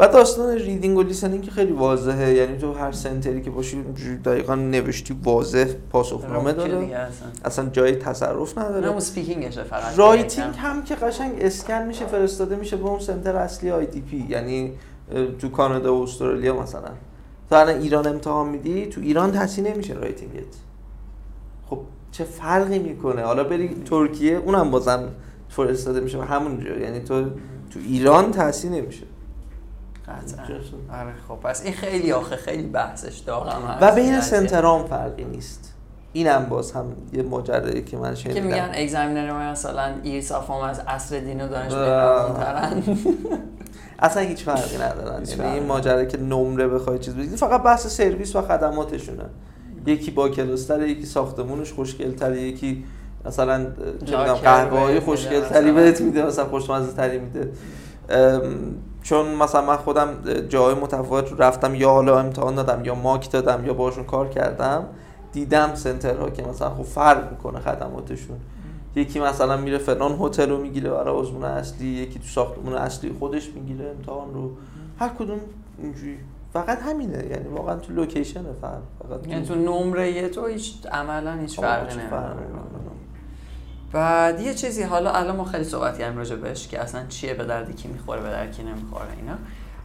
[0.00, 2.34] و داستان ریدینگ و لیسنینگ که خیلی واضحه.
[2.34, 3.82] یعنی تو هر سنتری که باشی
[4.24, 6.76] دقیقا نوشتی واضح پاسخنامه داره.
[6.76, 7.28] اصلا.
[7.44, 9.98] اصلا جای تصرف نه نداره اون speaking شه فقط.
[9.98, 14.26] writing هم که قشنگ اسکن میشه فرستاده میشه به اون center اصلی IDP.
[14.28, 14.72] یعنی
[15.38, 16.90] تو کانادا و استرالیا مثلا.
[17.50, 20.54] تو الان ایران امتحان میدی تو ایران تصحیح نمیشه writing ت.
[21.70, 21.78] خب
[22.12, 25.08] چه فرقی می‌کنه؟ حالا بری ترکیه اونم بازم
[25.48, 27.24] فرستاده میشه همونجا یعنی تو
[27.70, 29.02] تو ایران تصحیح نمیشه.
[30.08, 31.00] قطعا.
[31.00, 34.20] آره خب پس این خیلی آخه خیلی بحثش داغم هست و بین.
[34.20, 35.74] سنترام فرقی نیست
[36.12, 40.80] اینم باز هم یه ماجرایی که من که شنیدم میگن اگزمینر ما مثلا ایرسافام از
[40.86, 41.72] اصر دین و دانش.
[41.72, 42.82] مهربون‌ترن.
[44.02, 48.36] اصلا هیچ فرقی ندارن یعنی این ماجرا که نمره بخوای چیز بگیری فقط بحث سرویس
[48.36, 49.24] و خدماتشونه
[49.86, 52.84] یکی با کلاستر یکی ساختمونش خوشگل‌تره یکی
[53.24, 55.72] مثلا چه می‌دونم لاکر قهوه های خوشگل‌تری.
[55.72, 57.52] بهت میده مثلا خوشمزه تری میده
[59.02, 60.08] چون مثلا من خودم
[60.48, 64.84] جای متفاوت رفتم یا حالا امتحان دادم یا ماک دادم یا باشون کار کردم
[65.32, 68.36] دیدم سنترها که مثلا خب فرق می‌کنه خدماتشون.
[68.94, 73.48] یکی مثلا میره فلان هتل رو می‌گیره برای آزمون اصلی یکی تو ساختمون اصلی خودش
[73.54, 74.50] می‌گیره امتحان رو.
[74.98, 75.40] هر کدوم
[75.78, 76.18] اینجوری.
[76.52, 81.60] فقط همینه یعنی واقعا تو لوکیشن فرق فقط یعنی تو نمره تو هیچ عملا هیچ
[81.60, 82.34] فرقی نمی‌کنه.
[83.92, 87.44] بعد یه چیزی حالا الان ما خیلی صحبت کردیم راجع بهش که اصلا چیه به
[87.44, 89.34] درد کی می‌خوره به درد کی نمی‌خوره اینا.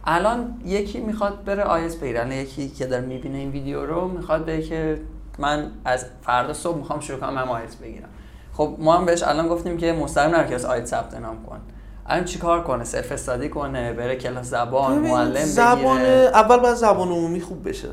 [0.04, 2.36] الان یکی می‌خواد بره آیلتس بگیره.
[2.36, 5.00] یکی که داره می‌بینه این ویدیو رو می‌خواد بگه که
[5.38, 8.08] من از فردا صبح می‌خوام شروع کنم هم آیلتس بگیرم.
[8.52, 11.60] خب ما هم بهش الان گفتیم که مستقیم نرو که از آیلتس ثبت نام کن.
[12.06, 17.40] الان چیکار کنه؟ self-study کنه بره کلاس زبان معلم زبان بگیره اول باید زبان عمومی
[17.40, 17.88] خوب بشه.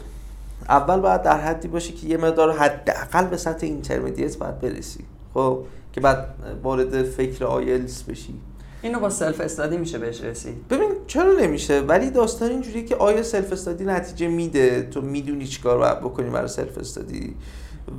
[0.70, 5.06] اول باید در حدی باشه که یه مقدار حداقل به سطح intermediate باید برسی.
[5.34, 8.34] خب؟ که بعد وارد فکر آیلتس بشی.
[8.82, 10.68] اینو با self-study میشه بهش رسید.
[10.68, 16.00] ببین چرا نمیشه؟ ولی داستان اینجوریه که آیا self-study نتیجه میده؟ تو می‌دونی چیکار باید
[16.00, 17.36] بکنی برای self-study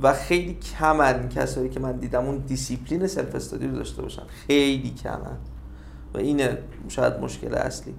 [0.03, 4.23] و خیلی کمن کسایی که من دیدم اون discipline self-study رو داشته باشن.
[4.47, 5.37] خیلی کمن.
[6.13, 7.93] و اینه شاید مشکل اصلی.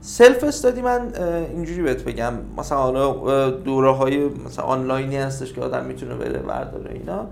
[0.00, 1.12] self-study من
[1.50, 2.34] اینجوری بهت بگم.
[2.58, 7.26] مثلا حالا دوره های مثلا آنلاینی هستش که آدم می‌تونه بره برداره اینا.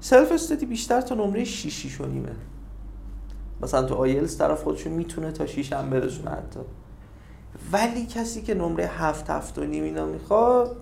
[0.00, 2.32] self-study بیشتر تا نمره 6 6 و نیمه.
[3.62, 6.60] مثلا تو آیلتس طرف خودشون می‌تونه تا 6 هم برسونه حتی.
[7.72, 10.76] ولی کسی که نمره 7 7 و نیم اینا می‌خواد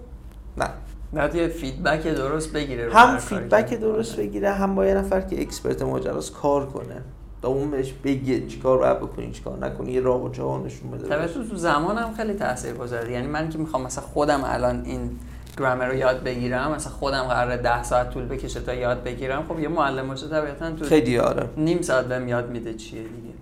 [0.57, 0.69] نه.
[1.13, 4.17] بعد یه feedback درست بگیره هم feedback درست.
[4.17, 7.03] بگیره هم با یه نفر که expert ماجراست کار کنه.
[7.43, 11.27] تا اون بهش بگه چیکار باید بکنی چیکار نکنی یه راه و چاه نشون بده
[11.27, 15.11] تو تو زمانم خیلی تاثیر گذاره یعنی من که می‌خوام مثلا خودم الان این
[15.59, 16.73] گرامر رو یاد بگیرم.
[16.73, 19.45] مثلا خودم قراره 10 ساعت طول بکشه تا یاد بگیرم.
[19.49, 21.49] خب یه معلم باشه طبیعتا تو خیلی آره.
[21.57, 23.35] نیم ساعت بهم یاد میده چیه دیگه.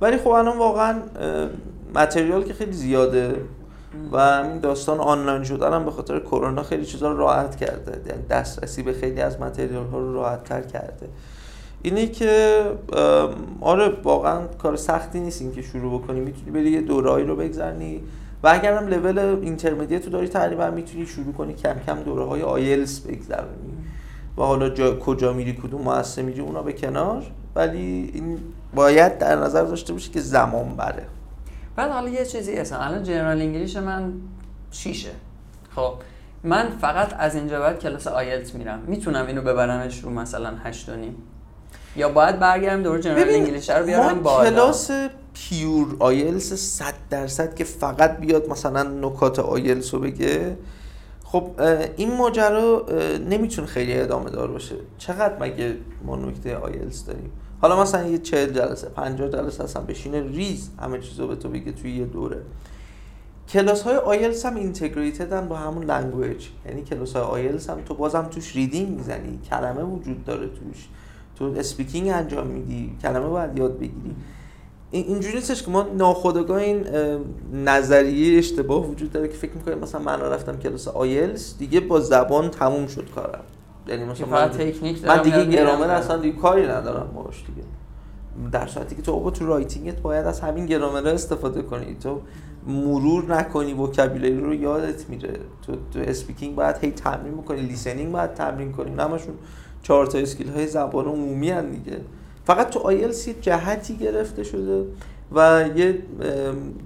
[0.00, 0.94] ولی خب الان واقعا
[1.94, 3.36] متریال که خیلی زیاده
[4.12, 8.10] و همین داستان آنلاین شدن هم به خاطر کرونا خیلی چیزا رو راحت کرده.
[8.10, 11.08] یعنی دسترسی به خیلی از متریال ها رو راحت تر کرده.
[11.82, 12.62] اینه که
[13.60, 16.20] آره واقعا کار سختی نیست این که شروع بکنی.
[16.20, 18.02] می‌تونی بری یه دورایی رو بگذرنی.
[18.44, 22.42] و اگر هم level intermediate رو داری تقریبا می‌تونی شروع کنی کم کم دوره های
[22.42, 23.74] آیلتس بگذرونی.
[24.38, 27.22] و حالا جا کجا میری کدوم مؤسسه میری اونا به کنار.
[27.54, 28.38] ولی این
[28.74, 31.06] باید در نظر داشته باشی که زمان بره.
[31.76, 34.12] بعد حالا یه چیزی هست الان general English من
[34.70, 35.10] شیشه.
[35.76, 35.94] خب
[36.44, 38.80] من فقط از اینجا بعد کلاس آیلتس میرم.
[38.86, 41.16] می‌تونم اینو ببرمش رو مثلا هشت و نیم.
[41.96, 44.50] یا باید برگردم دور general English رو بیارم بالا.
[44.50, 44.90] کلاس
[45.34, 50.56] pure آیلتس 100 درصد که فقط بیاد مثلا نکات آیلتس رو بگه.
[51.24, 51.50] خب
[51.96, 52.86] این ماجرا
[53.28, 54.74] نمی‌تونه خیلی ادامه دار باشه.
[54.98, 60.22] چقدر مگه ما نکته آیلتس داریم؟ حالا مثلا یه 40 جلسه 50 جلسه اصلا بشینه
[60.22, 62.40] ریز همه چیزو به تو بگه توی یه دوره.
[63.48, 66.46] کلاس های آیلتس هم integrated ن با همون language.
[66.66, 69.38] یعنی کلاس های آیلتس هم تو بازم توش reading می‌زنی.
[69.50, 70.88] کلمه وجود داره توش.
[71.36, 72.96] تو speaking انجام میدی.
[73.02, 74.16] کلمه باید یاد بگیری.
[74.98, 76.86] اینجوری نیستش که ما ناخودآگاه این
[77.52, 82.50] نظریه اشتباه وجود داره که فکر می‌کنیم مثلا من رفتم کلاس آیلتس دیگه با زبان
[82.50, 83.44] تموم شد کارم.
[83.88, 87.66] یعنی مثلا من, تکنیک من دیگه گرامر اصلا دیگه کاری ندارم باش دیگه.
[88.52, 91.96] در صورتی که تو با تو writing ت باید از همین گرامر استفاده کنی.
[92.02, 92.20] تو
[92.66, 95.32] مرور نکنی vocabulary رو یادت میره.
[95.66, 98.90] تو تو speaking باید هی تمرین می‌کنی listening باید تمرین کنی.
[98.90, 99.34] همشون
[99.82, 102.00] چهار تا skill های زبان عمومی هن دیگه.
[102.46, 104.84] فقط تو آیلتس یه جهتی گرفته شده
[105.32, 105.98] و یه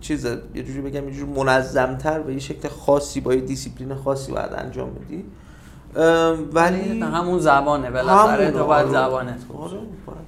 [0.00, 4.32] چیز یه جوری بگم یه جوری منظمتر و یه شکل خاصی با یه دیسیپلین خاصی
[4.32, 5.24] باید انجام بدی.
[6.52, 9.36] ولی همون زبانه بالاخره تو باید زبانه.
[9.58, 9.78] آره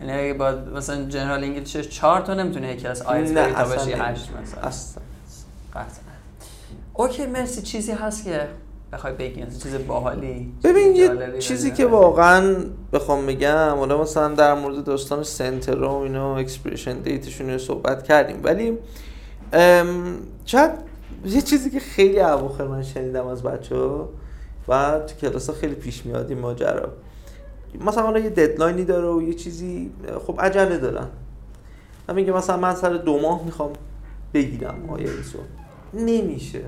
[0.00, 4.30] یعنی اگه باید مثلا general English 4 تا نمی‌تونه یکی از آیلتس تا بشی 8
[4.42, 4.62] مثلا.
[4.62, 5.02] اصلا.
[5.74, 5.84] قطعا.
[6.94, 7.62] OK مرسی.
[7.62, 8.48] چیزی هست که
[8.92, 12.56] بخوای بگی چیز باحالی ببین یه چیزی که واقعا
[12.92, 18.02] بخوام بگم حالا مثلا در مورد داستان center و اینا expiration date شون رو صحبت
[18.02, 18.40] کردیم.
[18.42, 18.78] ولی
[20.44, 20.70] شاید
[21.24, 24.08] یه چیزی که خیلی اواخر من شنیدم از بچه ها
[24.68, 26.88] و تو کلاس ها خیلی پیش میاد این ماجرا.
[27.80, 29.90] مثلا حالا یه deadline ی داره و یه چیزی
[30.26, 31.08] خب عجله دارن.
[32.08, 33.72] من میگه مثلا من سر دو ماه می‌خوام
[34.34, 35.32] بگیرم آیلتس
[35.94, 36.62] نمیشه.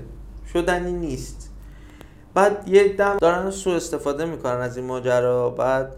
[0.53, 1.49] شدنی نیست.
[2.33, 5.49] بعد یه دم دارن سو استفاده می‌کنن از این ماجرا.
[5.49, 5.95] بعد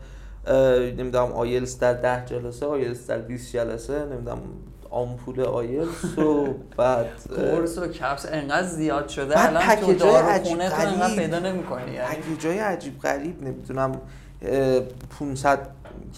[0.98, 4.38] نمی‌دونم آیلس در ده جلسه آیلس در 20 جلسه نمی‌دونم
[4.90, 11.16] آمپول آیلس و بعد کورس و کپس انقدر زیاد شده الان تو داروخونه تو انقدر
[11.16, 14.02] پیدا نمی‌کنی یعنی؟ پکیجای عجیب غریب نمی‌دونم
[15.20, 15.60] 500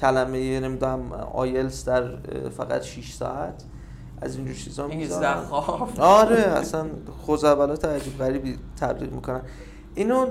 [0.02, 2.04] کلمه نمی‌دونم آیلس در
[2.58, 3.64] فقط 6 ساعت.
[4.22, 5.46] از اینجور چیزا می‌ذارن.
[6.00, 6.86] آره اصلا
[7.26, 9.42] خوزعبلات عجیب غریبی تبلیغ می‌کنن.
[9.98, 10.28] اینو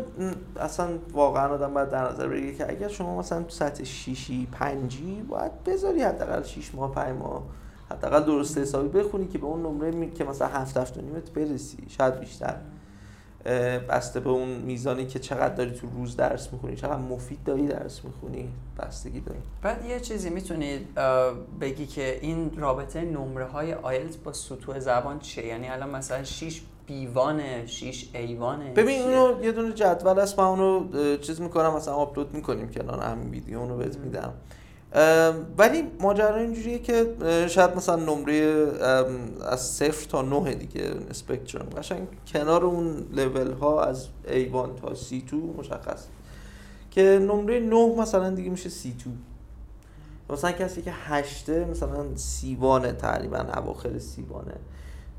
[0.57, 5.23] اصلا واقعا آدم باید در نظر بگیره که اگر شما مثلا تو سطح شیشی پنجی
[5.29, 7.43] باید بذاری حداقل 6 ماه 5 ماه
[7.91, 10.11] حداقل درست حسابی بخونی که به اون نمره می...
[10.11, 12.57] که مثلا هفت هفت نیمت برسی شاید بیشتر.
[13.89, 18.05] بسته به اون میزانی که چقدر داری تو روز درس می‌خونی چقدر مفید داری درس
[18.05, 18.49] می‌خونی
[18.79, 20.89] بستگی داری بعد یه چیزی می‌تونید
[21.61, 26.63] بگی که این رابطه نمره های آیلت با سطوح زبان چه یعنی الان مثلا 6
[26.87, 32.35] بیوانه 6 ایوانه ببین اونو یه دونه جدول هست من اونو چیز می‌کنم مثلا آپلود
[32.35, 34.33] می‌کنیم کنار همین ویدیو اونو بهت میدم.
[35.59, 37.17] ولی ماجرا اینجوریه که
[37.49, 38.35] شاید مثلا نمره
[39.43, 45.35] از صفر تا نه دیگه اسپکترم قشنگ کنار اون لول ها از A1 تا C2
[45.59, 46.07] مشخص.
[46.91, 49.09] که نمره نه مثلا دیگه میشه C2
[50.31, 54.55] مثلا کسی که هشته مثلا سیوانه تقریبا اواخر سیوانه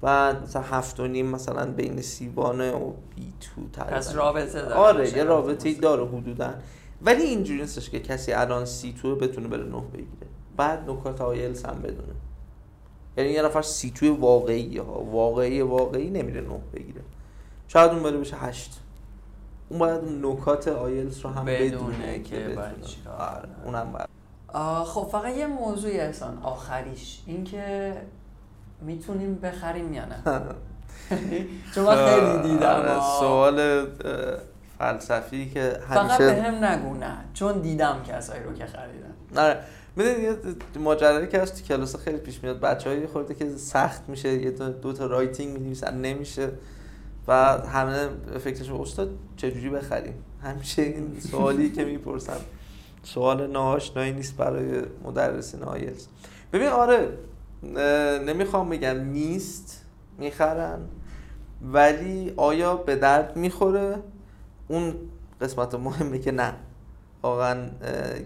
[0.02, 5.18] بعد مثلا هفت و نیم مثلا بین سیوانه و بی تو پس رابطه داره آره
[5.18, 6.54] یه رابطه داره حدودا.
[7.02, 10.28] ولی اینجوری نیستش که کسی الان سی تو بتونه بره نه بگیره.
[10.58, 12.14] بعد نکات آیلس هم بدونه.
[13.18, 15.04] یعنی یه نفر سی تو واقعی ها.
[15.04, 17.02] واقعی واقعی نمیره نه بگیره.
[17.68, 18.80] شاید اون بره بشه هشت.
[19.70, 22.66] اون باید نکات آیلتس رو هم بدونه, که بدونه.
[23.20, 24.08] آره اونم باید
[24.86, 27.22] خب فقط یه موضوع احسان آخریش.
[27.26, 27.94] اینکه
[28.82, 30.24] می‌تونیم بخریم یا نه؟
[31.76, 32.68] چون من خیلی دیدم.
[32.68, 33.86] آره، سوال
[34.80, 37.18] فلسفی که همیشه فقط به هم نگو نه.
[37.34, 39.44] چون دیدم کسایی رو که خریدن.
[39.44, 39.60] آره.
[39.96, 40.38] می‌دونی یه
[40.80, 42.60] ماجرایی که تو کلاس خیلی پیش میاد.
[42.60, 46.50] بچه‌ها یه خورده که سخت میشه یه دو تا writing می‌نویسن نمیشه.
[47.28, 48.08] و همه
[48.40, 50.13] فکرش استاد چجوری بخریم؟
[50.44, 52.40] همیشه این سوالی که می‌پرسم
[53.04, 56.08] سوال ناآشنایی نیست برای مدرسین آیلز
[56.54, 57.10] ببین آره
[57.63, 59.86] نمی‌خوام بگم نیست
[60.17, 60.80] می‌خرن.
[61.62, 63.96] ولی آیا به درد می‌خوره؟
[64.67, 64.96] اون
[65.41, 66.54] قسمت مهمه که نه.
[67.24, 67.70] واقعا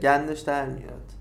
[0.01, 1.11] گندش در میاد.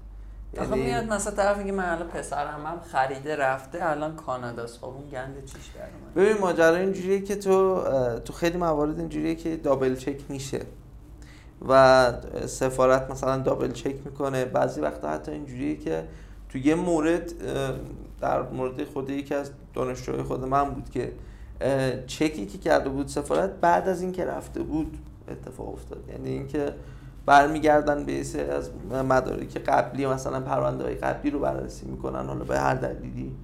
[0.54, 4.78] یعنی میاد مثلا طرفی که من الان پسرم هم خریده رفته الان کاناداست.
[4.78, 7.82] خب اون گند چیش در ببین ماجرا اینجوریه که تو
[8.24, 10.60] تو خیلی موارد اینجوریه که دابل چک میشه.
[11.68, 12.12] و
[12.46, 14.44] سفارت مثلا دابل چک می‌کنه.
[14.44, 16.04] بعضی وقتا حتی اینجوریه که
[16.52, 17.32] تو یه مورد
[18.20, 21.12] در مورد خود یکی از دانشجوهای خود من بود که
[22.06, 26.04] چکی که کرده بود سفارت بعد از اینکه رفته بود اتفاق افتاد.
[26.08, 26.74] یعنی اینکه
[27.26, 28.70] برمیگردن به سری از
[29.08, 33.36] مدارک قبلی مثلا پرونده های قبلی رو بررسی می‌کنن حالا به هر دلیلی.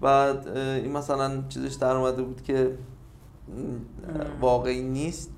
[0.00, 2.70] بعد این مثلا چیزش در اومده بود که
[4.40, 5.30] واقعی نیست.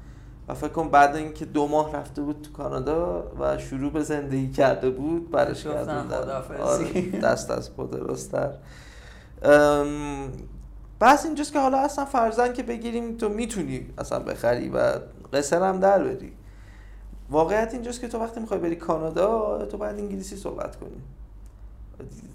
[0.51, 4.51] و فکر کنم بعد اینکه دو ماه رفته بود تو کانادا و شروع به زندگی
[4.51, 6.63] کرده بود برش خداحافظی.
[6.63, 8.53] آره، دست از پا درستر
[11.01, 14.93] بس اینجاست که حالا اصلا فرزن که بگیریم تو می‌تونی اصلا بخری و
[15.33, 16.33] قصر هم در بری.
[17.31, 21.01] واقعیت اینجاست که تو وقتی می‌خوای بری کانادا تو باید انگلیسی صحبت کنی.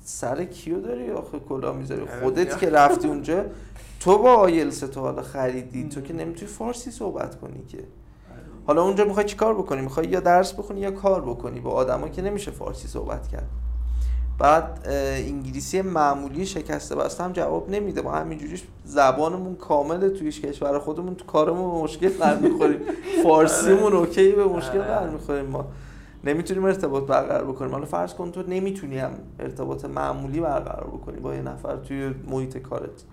[0.03, 2.57] سر کیو داری آخه کلا می‌ذاری؟ خودت.
[2.57, 3.45] که رفتی اونجا.
[3.99, 7.83] تو با آیلس تو حالا خریدی تو که نمی‌تونی فارسی صحبت کنی که.
[8.67, 11.59] حالا اونجا می‌خوای چیکار بکنی؟ می‌خوای یا درس بخونی یا کار بکنی.
[11.59, 13.49] با آدما که نمیشه فارسی صحبت کرد.
[14.39, 14.87] بعد
[15.27, 18.01] انگلیسی معمولی شکسته بسته هم جواب نمیده.
[18.01, 22.79] ما همینجوریش زبانمون کامله تویش کشور خودمون تو کارمون مشکل قرار می‌خوریم
[23.23, 24.87] فارسیمون اوکی به مشکل آره.
[24.87, 25.65] قرار می‌خوریم ما.
[26.23, 27.71] نمی‌تونیم ارتباط برقرار بکنیم.
[27.71, 32.57] حالا فرض کن تو نمی‌تونی هم ارتباط معمولی برقرار بکنی با یه نفر توی محیط
[32.57, 33.03] کارت.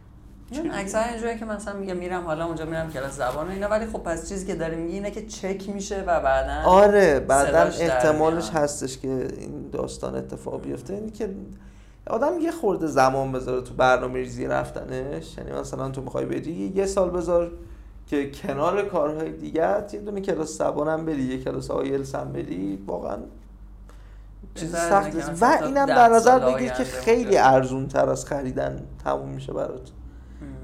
[0.73, 3.99] اکثر اینجوریه که مثلا میگم میرم حالا اونجا میرم کلاس زبان و اینا ولی خب
[3.99, 8.51] پس چیزی که داره میگه اینه که چک میشه و بعدا آره بعدا احتمالش.
[8.51, 10.95] هستش که این داستان اتفاق بیفته.
[10.95, 11.35] اینی که
[12.07, 15.39] آدم یه خورده زمان بذاره تو برنامه ریزی رفتنش.
[15.39, 17.51] یعنی مثلا تو می‌خوای بری یه سال بذار
[18.07, 22.85] که کنار کارهای دیگه یه دونه کلاس زبان هم بری یه کلاس آیلس هم بری.
[22.87, 23.17] واقعا
[24.55, 27.37] چیز سخت و اینم در نظر بگیر که خیلی.
[27.37, 29.91] ارزون تر از خریدن تموم میشه برات.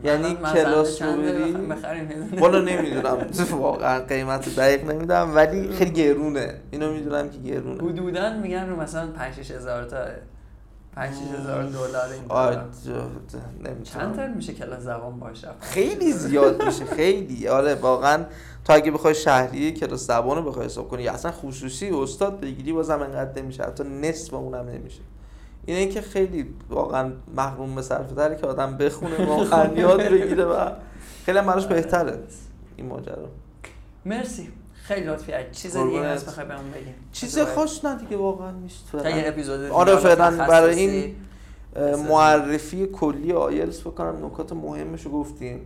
[0.05, 1.57] یعنی کلاس رو بری؟
[2.39, 3.27] والا نمی‌دونم.
[3.61, 6.55] واقعا قیمت دقیق نمی‌دونم ولی خیلی گرونه.
[6.71, 7.85] اینو می‌دونم که گرونه.
[7.85, 9.97] حدودا میگن رو مثلا 5 6 هزار تا
[10.95, 12.09] 5 6 هزار دلار
[13.65, 17.49] این چند تا میشه کلاس زبان باشه؟ خیلی زیاد میشه خیلی.
[17.49, 18.25] آره واقعا
[18.65, 23.03] تو اگه بخوای شهری کلاس زبان رو بخوای حساب کنی اصلا خصوصی استاد بگیری بازم
[23.03, 23.63] انقدر نمیشه.
[23.63, 25.01] حتی نصف اونم نمیشه.
[25.69, 30.71] اینه که خیلی واقعا محروم به صرفه تره که آدم بخونه واقعا یاد بگیره و
[31.27, 32.19] خیلی هم براش بهتره
[32.77, 33.29] این ماجرا
[34.05, 34.49] مرسی.
[34.83, 35.33] خیلی لطفی.
[35.53, 36.05] چیز دیگه.
[36.05, 38.93] هست بخوای بهمون بگیم چیز خاص نه دیگه واقعا نیست.
[38.93, 40.79] تا یه اپیزود آره، فعلا برای.
[40.79, 41.15] این
[42.09, 44.27] معرفی کلی آیلس بکنم.
[44.27, 45.61] نکات مهمش رو گفتیم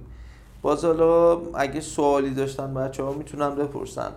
[0.63, 4.11] باز حالا اگه سوالی داشتن بچه ها می‌تونن بپرسن.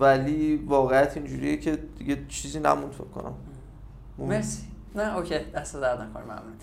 [0.00, 3.34] ولی واقعیت اینجوریه که دیگه چیزی نموند فکر کنم.
[4.18, 4.62] مرسی.
[4.96, 6.56] نه OK دست درد نکنه ممنون.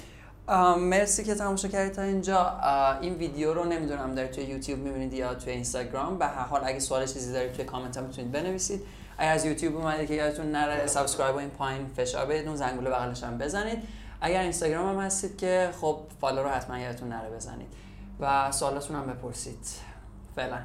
[0.80, 2.60] مرسی که تماشا کردید تا اینجا.
[3.02, 6.18] این ویدیو رو نمی‌دونم در توی یوتیوب می‌بینید یا توی اینستاگرام.
[6.18, 8.82] به هر حال اگه سوال چیزی دارید توی کامنت ها می‌تونید بنویسید.
[9.18, 12.90] اگر از یوتیوب اومدید که یادتون نره subscribe و این پایین فشار بدید اون زنگوله
[12.90, 13.84] بغلش هم بزنید.
[14.22, 17.68] اگر اینستاگرام هم هستید که خب follow رو حتما یادتون نره بزنید.
[18.20, 19.68] و سوالاتون هم بپرسید.
[20.36, 20.58] فعلا.